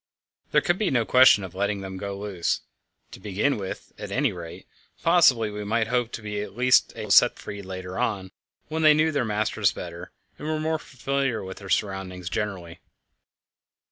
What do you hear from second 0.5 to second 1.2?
There could be no